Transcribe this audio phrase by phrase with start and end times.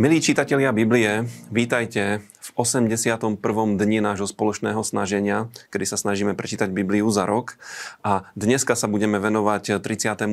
[0.00, 3.36] Milí čitatelia Biblie, vítajte v 81.
[3.76, 7.60] dni nášho spoločného snaženia, kedy sa snažíme prečítať Bibliu za rok.
[8.00, 10.24] A dneska sa budeme venovať 36.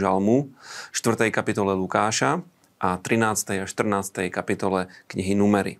[0.00, 0.48] žalmu,
[0.96, 1.28] 4.
[1.28, 2.40] kapitole Lukáša
[2.80, 3.60] a 13.
[3.60, 4.32] a 14.
[4.32, 5.76] kapitole knihy Numery.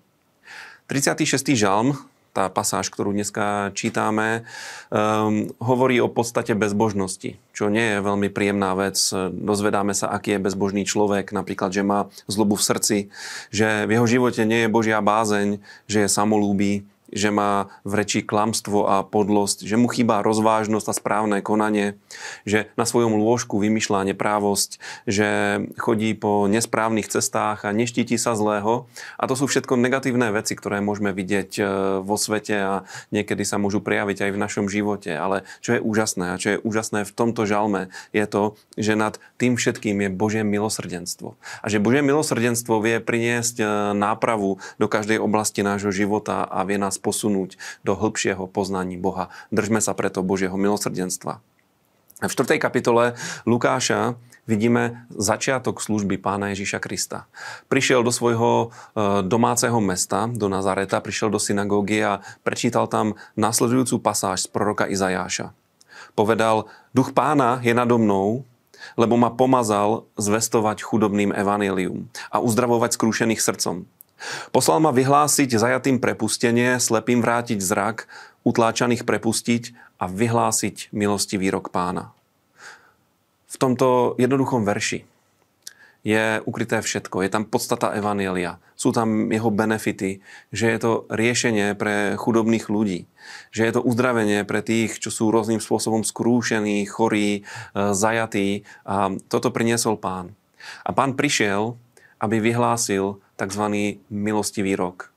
[0.92, 1.56] 36.
[1.56, 1.96] žalm
[2.36, 4.44] tá pasáž, ktorú dneska čítame,
[4.88, 8.96] um, hovorí o podstate bezbožnosti, čo nie je veľmi príjemná vec.
[9.32, 12.98] Dozvedáme sa, aký je bezbožný človek, napríklad, že má zlobu v srdci,
[13.52, 18.24] že v jeho živote nie je Božia bázeň, že je samolúbý, že má v reči
[18.24, 22.00] klamstvo a podlosť, že mu chýba rozvážnosť a správne konanie,
[22.48, 25.28] že na svojom lôžku vymýšľa neprávosť, že
[25.76, 28.88] chodí po nesprávnych cestách a neštíti sa zlého.
[29.20, 31.62] A to sú všetko negatívne veci, ktoré môžeme vidieť e,
[32.00, 32.74] vo svete a
[33.12, 35.12] niekedy sa môžu prejaviť aj v našom živote.
[35.12, 39.20] Ale čo je úžasné a čo je úžasné v tomto žalme, je to, že nad
[39.36, 41.36] tým všetkým je Božie milosrdenstvo.
[41.60, 46.80] A že Božie milosrdenstvo vie priniesť e, nápravu do každej oblasti nášho života a vie
[46.80, 49.28] nás posunúť do hĺbšieho poznaní Boha.
[49.50, 51.42] Držme sa preto Božieho milosrdenstva.
[52.22, 52.62] V 4.
[52.62, 54.14] kapitole Lukáša
[54.46, 57.26] vidíme začiatok služby pána Ježíša Krista.
[57.66, 63.98] Prišiel do svojho e, domáceho mesta, do Nazareta, prišiel do synagógy a prečítal tam nasledujúcu
[63.98, 65.50] pasáž z proroka Izajáša.
[66.14, 68.46] Povedal, duch pána je nado mnou,
[68.98, 73.86] lebo ma pomazal zvestovať chudobným evanílium a uzdravovať skrúšených srdcom,
[74.54, 78.06] Poslal ma vyhlásiť zajatým prepustenie, slepým vrátiť zrak,
[78.42, 82.10] utláčaných prepustiť a vyhlásiť milostivý rok pána.
[83.52, 85.04] V tomto jednoduchom verši
[86.02, 87.22] je ukryté všetko.
[87.22, 88.58] Je tam podstata Evanielia.
[88.74, 90.18] Sú tam jeho benefity,
[90.50, 93.06] že je to riešenie pre chudobných ľudí,
[93.54, 97.40] že je to uzdravenie pre tých, čo sú rôznym spôsobom skrúšení, chorí, e,
[97.94, 98.66] zajatí.
[98.82, 100.34] A toto priniesol pán.
[100.82, 101.78] A pán prišiel,
[102.18, 103.98] aby vyhlásil tzv.
[104.06, 105.10] milostivý rok.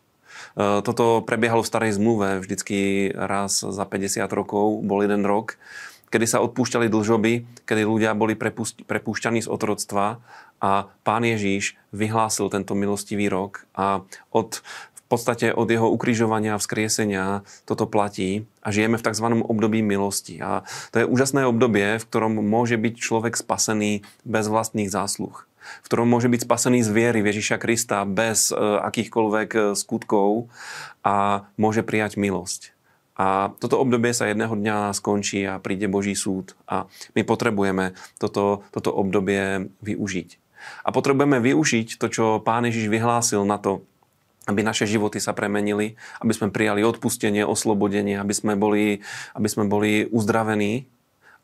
[0.57, 5.61] E, toto prebiehalo v starej zmluve, vždycky raz za 50 rokov bol jeden rok,
[6.09, 8.33] kedy sa odpúšťali dlžoby, kedy ľudia boli
[8.87, 10.17] prepúšťaní z otroctva
[10.63, 14.01] a pán Ježíš vyhlásil tento milostivý rok a
[14.33, 14.65] od
[15.05, 19.37] v podstate od jeho ukrižovania a vzkriesenia toto platí a žijeme v tzv.
[19.37, 20.41] období milosti.
[20.41, 25.87] A to je úžasné obdobie, v ktorom môže byť človek spasený bez vlastných zásluh v
[25.89, 30.49] ktorom môže byť spasený z viery Ježiša Krista bez e, akýchkoľvek e, skutkov
[31.01, 32.75] a môže prijať milosť.
[33.15, 38.67] A toto obdobie sa jedného dňa skončí a príde Boží súd a my potrebujeme toto,
[38.75, 40.29] toto obdobie využiť.
[40.83, 43.87] A potrebujeme využiť to, čo Pán Ježiš vyhlásil na to,
[44.45, 49.01] aby naše životy sa premenili, aby sme prijali odpustenie, oslobodenie, aby sme boli,
[49.33, 50.85] aby sme boli uzdravení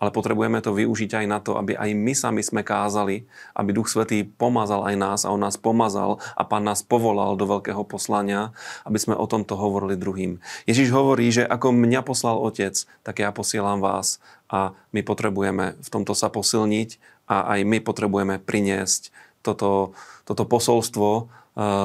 [0.02, 3.86] ale potrebujeme to využiť aj na to, aby aj my sami sme kázali, aby Duch
[3.86, 8.50] Svetý pomazal aj nás a On nás pomazal a Pán nás povolal do veľkého poslania,
[8.82, 10.42] aby sme o tomto hovorili druhým.
[10.66, 12.74] Ježiš hovorí, že ako mňa poslal Otec,
[13.06, 14.18] tak ja posielam vás
[14.50, 16.98] a my potrebujeme v tomto sa posilniť
[17.30, 19.14] a aj my potrebujeme priniesť
[19.46, 19.94] toto,
[20.26, 21.30] toto posolstvo,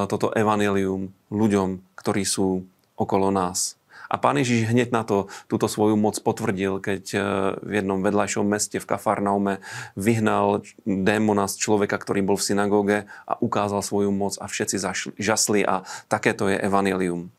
[0.09, 2.65] toto evanelium ľuďom, ktorí sú
[2.97, 3.77] okolo nás.
[4.07, 7.19] A pán Ježiš hneď na to túto svoju moc potvrdil, keď e,
[7.61, 9.59] v jednom vedľajšom meste v Kafarnaume
[9.99, 14.77] vyhnal démona z človeka, ktorý bol v synagóge a ukázal svoju moc a všetci
[15.19, 17.31] žasli a takéto je evanelium.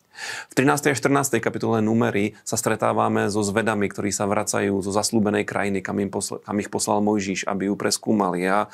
[0.50, 0.94] V 13.
[0.94, 1.38] a 14.
[1.38, 6.42] kapitole Numery sa stretávame so zvedami, ktorí sa vracajú zo zaslúbenej krajiny, kam, im posl-
[6.42, 8.42] kam ich poslal Mojžiš, aby ju preskúmali.
[8.50, 8.66] A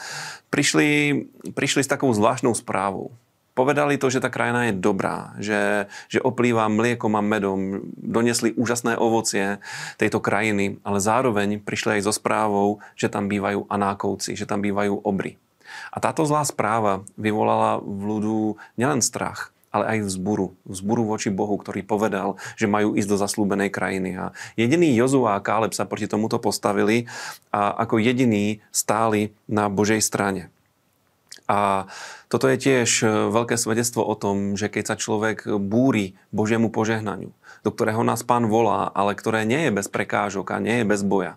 [0.48, 1.20] prišli,
[1.52, 3.12] prišli s takou zvláštnou správou.
[3.54, 8.98] Povedali to, že tá krajina je dobrá, že, že oplýva mliekom a medom, donesli úžasné
[8.98, 9.62] ovocie
[10.02, 15.06] tejto krajiny, ale zároveň prišli aj so správou, že tam bývajú anákovci, že tam bývajú
[15.06, 15.38] obry.
[15.94, 18.38] A táto zlá správa vyvolala v ľudu
[18.78, 20.54] nielen strach, ale aj vzburu.
[20.70, 24.18] Vzburu voči Bohu, ktorý povedal, že majú ísť do zaslúbenej krajiny.
[24.18, 27.10] A jediný Jozua a Káleb sa proti tomuto postavili
[27.50, 30.53] a ako jediní stáli na Božej strane.
[31.48, 31.92] A
[32.32, 37.36] toto je tiež e, veľké svedectvo o tom, že keď sa človek búri Božiemu požehnaniu,
[37.64, 41.04] do ktorého nás Pán volá, ale ktoré nie je bez prekážok a nie je bez
[41.04, 41.36] boja,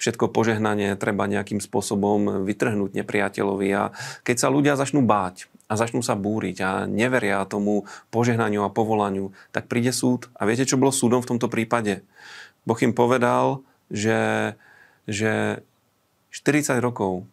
[0.00, 3.68] všetko požehnanie treba nejakým spôsobom vytrhnúť nepriateľovi.
[3.76, 3.92] A
[4.24, 9.32] keď sa ľudia začnú báť a začnú sa búriť a neveria tomu požehnaniu a povolaniu,
[9.54, 10.28] tak príde súd.
[10.36, 12.04] A viete, čo bolo súdom v tomto prípade?
[12.68, 14.54] Boh im povedal, že,
[15.08, 15.64] že
[16.30, 17.26] 40 rokov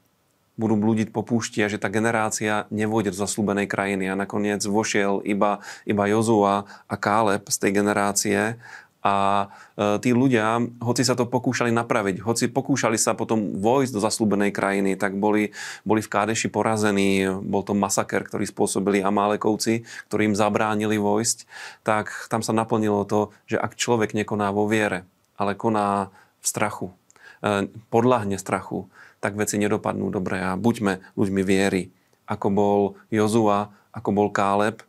[0.60, 4.12] budú blúdiť po púšti a že tá generácia nevôjde do zaslúbenej krajiny.
[4.12, 8.60] A nakoniec vošiel iba, iba Jozua a Káleb z tej generácie
[9.00, 9.48] A
[9.80, 14.52] e, tí ľudia, hoci sa to pokúšali napraviť, hoci pokúšali sa potom vojsť do zaslúbenej
[14.52, 15.56] krajiny, tak boli,
[15.88, 17.24] boli v Kádeši porazení.
[17.32, 21.48] Bol to masaker, ktorý spôsobili Amálekovci, ktorí im zabránili vojsť.
[21.88, 25.08] Tak tam sa naplnilo to, že ak človek nekoná vo viere,
[25.40, 26.12] ale koná
[26.44, 26.92] v strachu,
[27.40, 31.92] e, podľahne strachu, tak veci nedopadnú dobre a buďme ľuďmi viery,
[32.28, 32.80] ako bol
[33.12, 34.84] Jozua, ako bol Káleb,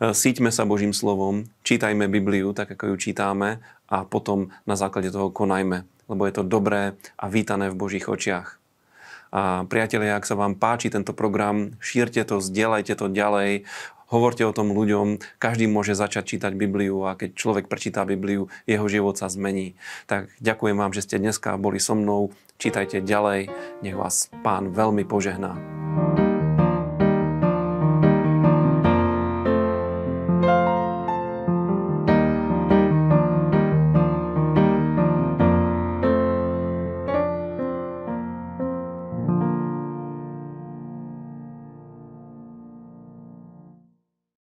[0.00, 5.12] E, síťme sa Božím slovom, čítajme Bibliu tak, ako ju čítame a potom na základe
[5.12, 8.58] toho konajme, lebo je to dobré a vítané v Božích očiach.
[9.32, 13.64] A priatelia, ak sa vám páči tento program, šírte to, zdieľajte to ďalej,
[14.12, 18.86] hovorte o tom ľuďom, každý môže začať čítať Bibliu a keď človek prečíta Bibliu, jeho
[18.86, 19.74] život sa zmení.
[20.04, 22.30] Tak ďakujem vám, že ste dneska boli so mnou,
[22.60, 23.48] čítajte ďalej,
[23.80, 25.81] nech vás Pán veľmi požehná.